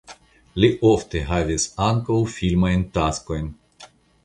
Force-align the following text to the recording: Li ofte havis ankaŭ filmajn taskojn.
Li 0.63 0.69
ofte 0.91 1.21
havis 1.27 1.67
ankaŭ 1.89 2.17
filmajn 2.39 2.89
taskojn. 2.99 3.55